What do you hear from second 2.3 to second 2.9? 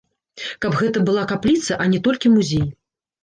музей.